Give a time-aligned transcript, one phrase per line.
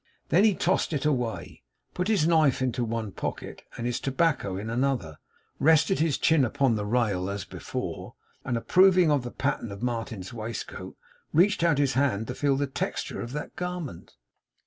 [0.29, 1.61] Then he tossed it away;
[1.93, 5.19] put his knife into one pocket and his tobacco into another;
[5.59, 10.33] rested his chin upon the rail as before; and approving of the pattern on Martin's
[10.33, 10.97] waistcoat,
[11.33, 14.15] reached out his hand to feel the texture of that garment.